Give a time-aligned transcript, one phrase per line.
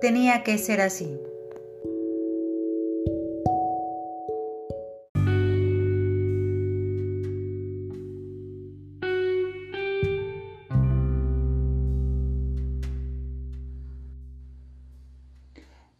[0.00, 1.18] tenía que ser así.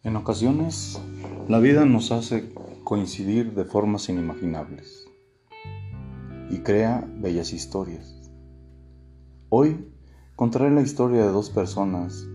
[0.03, 1.01] En ocasiones,
[1.47, 5.07] la vida nos hace coincidir de formas inimaginables
[6.51, 8.31] y crea bellas historias.
[9.49, 9.87] Hoy
[10.35, 12.27] contaré la historia de dos personas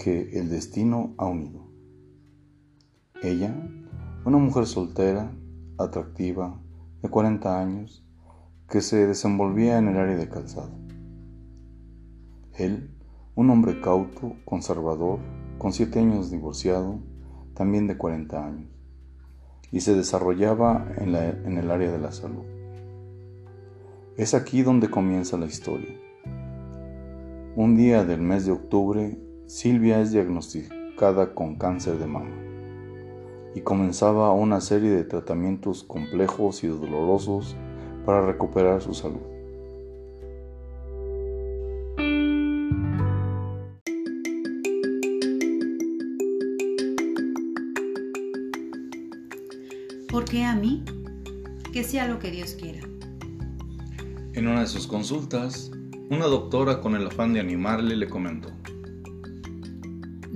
[0.00, 1.60] que el destino ha unido.
[3.22, 3.54] Ella,
[4.24, 5.30] una mujer soltera,
[5.78, 6.58] atractiva,
[7.02, 8.02] de 40 años,
[8.68, 10.72] que se desenvolvía en el área de calzado.
[12.54, 12.90] Él,
[13.34, 15.18] un hombre cauto, conservador,
[15.58, 16.98] con 7 años divorciado,
[17.52, 18.70] también de 40 años,
[19.70, 22.44] y se desarrollaba en, en el área de la salud.
[24.16, 25.94] Es aquí donde comienza la historia.
[27.54, 32.30] Un día del mes de octubre, Silvia es diagnosticada con cáncer de mama
[33.52, 37.56] y comenzaba una serie de tratamientos complejos y dolorosos
[38.06, 39.18] para recuperar su salud.
[50.08, 50.84] ¿Por qué a mí?
[51.72, 52.86] Que sea lo que Dios quiera.
[54.32, 55.72] En una de sus consultas,
[56.08, 58.50] una doctora con el afán de animarle le comentó.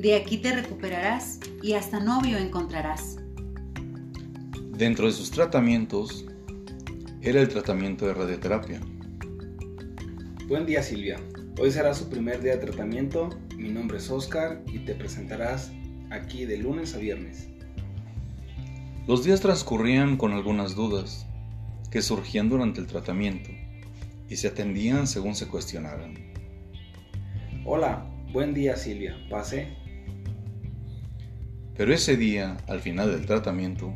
[0.05, 3.17] De aquí te recuperarás y hasta novio encontrarás.
[4.77, 6.27] Dentro de sus tratamientos
[7.23, 8.83] era el tratamiento de radioterapia.
[10.47, 11.19] Buen día Silvia,
[11.59, 15.73] hoy será su primer día de tratamiento, mi nombre es Oscar y te presentarás
[16.11, 17.49] aquí de lunes a viernes.
[19.07, 21.27] Los días transcurrían con algunas dudas
[21.91, 23.49] que surgían durante el tratamiento
[24.29, 26.15] y se atendían según se cuestionaran.
[27.65, 29.83] Hola, buen día Silvia, pase.
[31.77, 33.93] Pero ese día, al final del tratamiento,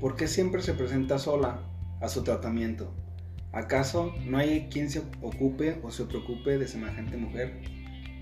[0.00, 1.62] ¿por qué siempre se presenta sola
[2.00, 2.92] a su tratamiento?
[3.52, 7.60] ¿Acaso no hay quien se ocupe o se preocupe de semejante mujer?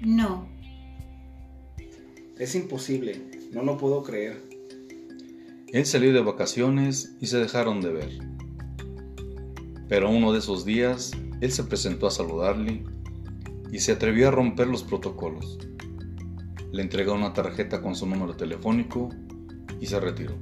[0.00, 0.48] No.
[2.38, 3.20] Es imposible,
[3.52, 4.42] no lo puedo creer.
[5.70, 8.18] Él salió de vacaciones y se dejaron de ver.
[9.88, 11.12] Pero uno de esos días,
[11.42, 12.82] él se presentó a saludarle
[13.70, 15.58] y se atrevió a romper los protocolos.
[16.72, 19.10] Le entregó una tarjeta con su número telefónico
[19.80, 20.34] y se retiró.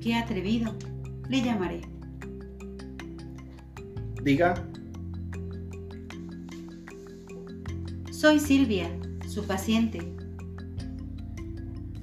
[0.00, 0.74] Qué atrevido.
[1.28, 1.80] Le llamaré.
[4.22, 4.54] Diga.
[8.10, 8.90] Soy Silvia,
[9.26, 10.00] su paciente.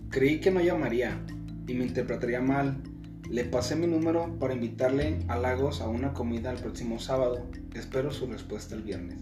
[0.09, 1.23] Creí que no llamaría
[1.67, 2.81] y me interpretaría mal
[3.29, 7.45] le pasé mi número para invitarle a Lagos a una comida el próximo sábado.
[7.75, 9.19] Espero su respuesta el viernes.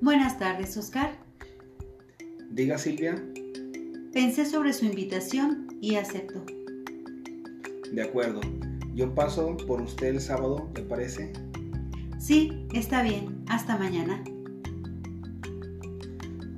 [0.00, 1.18] Buenas tardes, Oscar.
[2.50, 3.22] Diga, Silvia.
[4.12, 6.44] Pensé sobre su invitación y acepto.
[7.92, 8.40] De acuerdo.
[8.94, 11.32] Yo paso por usted el sábado, ¿le parece?
[12.18, 13.44] Sí, está bien.
[13.48, 14.22] Hasta mañana.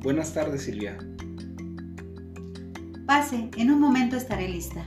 [0.02, 0.98] Buenas tardes, Silvia.
[3.06, 4.86] Pase, en un momento estaré lista.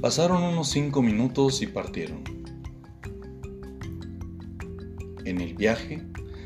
[0.00, 2.24] Pasaron unos cinco minutos y partieron.
[5.24, 6.02] En el viaje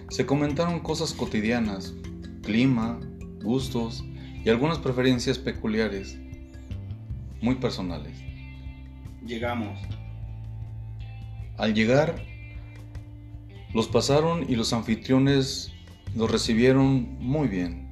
[0.08, 1.94] se comentaron cosas cotidianas,
[2.42, 2.98] clima,
[3.42, 4.04] gustos
[4.44, 6.18] y algunas preferencias peculiares,
[7.42, 8.18] muy personales.
[9.24, 9.78] Llegamos.
[11.58, 12.22] Al llegar,
[13.74, 15.72] los pasaron y los anfitriones
[16.14, 17.88] los recibieron muy bien.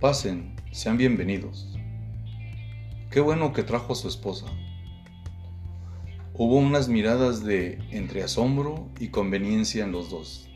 [0.00, 1.78] Pasen, sean bienvenidos.
[3.10, 4.46] Qué bueno que trajo a su esposa.
[6.36, 10.48] Hubo unas miradas de entre asombro y conveniencia en los dos.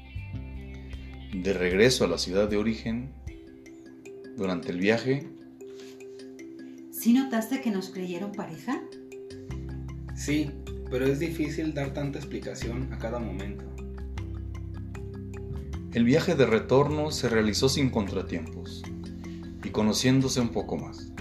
[1.33, 3.13] De regreso a la ciudad de origen,
[4.37, 5.29] durante el viaje...
[6.91, 8.83] ¿Sí notaste que nos creyeron pareja?
[10.17, 10.51] Sí,
[10.91, 13.65] pero es difícil dar tanta explicación a cada momento.
[15.93, 18.83] El viaje de retorno se realizó sin contratiempos
[19.63, 21.13] y conociéndose un poco más.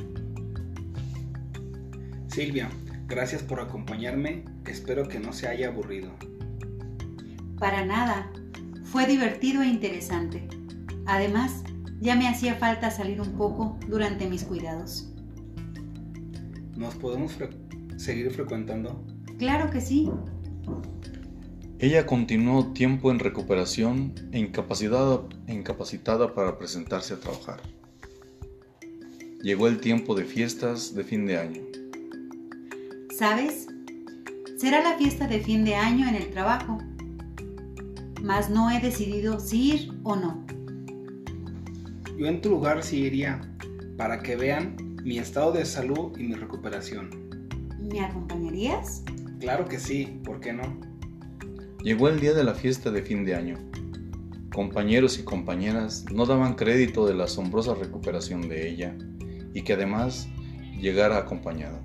[2.27, 2.71] Silvia,
[3.07, 4.43] gracias por acompañarme.
[4.65, 6.11] Espero que no se haya aburrido.
[7.59, 8.31] Para nada.
[8.83, 10.47] Fue divertido e interesante.
[11.05, 11.63] Además,
[11.99, 15.11] ya me hacía falta salir un poco durante mis cuidados.
[16.75, 17.35] ¿Nos podemos
[17.97, 19.03] seguir frecuentando?
[19.39, 20.09] Claro que sí.
[21.79, 27.61] Ella continuó tiempo en recuperación e incapacitada, incapacitada para presentarse a trabajar.
[29.41, 31.66] Llegó el tiempo de fiestas de fin de año.
[33.17, 33.65] ¿Sabes?
[34.57, 36.77] Será la fiesta de fin de año en el trabajo.
[38.21, 40.45] mas no he decidido si ir o no.
[42.15, 43.41] Yo en tu lugar sí iría,
[43.97, 47.09] para que vean mi estado de salud y mi recuperación.
[47.79, 49.03] ¿Me acompañarías?
[49.39, 50.79] Claro que sí, ¿por qué no?
[51.81, 53.57] Llegó el día de la fiesta de fin de año.
[54.53, 58.95] Compañeros y compañeras no daban crédito de la asombrosa recuperación de ella
[59.55, 60.27] y que además
[60.79, 61.81] llegara acompañada.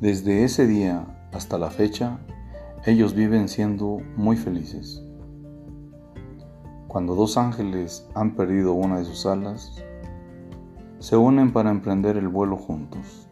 [0.00, 2.20] Desde ese día hasta la fecha,
[2.86, 5.02] ellos viven siendo muy felices.
[6.86, 9.82] Cuando dos ángeles han perdido una de sus alas,
[11.00, 13.27] se unen para emprender el vuelo juntos.